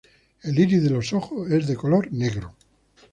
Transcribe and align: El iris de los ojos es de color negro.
El 0.41 0.57
iris 0.57 0.81
de 0.81 0.89
los 0.89 1.13
ojos 1.13 1.51
es 1.51 1.67
de 1.67 1.75
color 1.75 2.11
negro. 2.11 2.55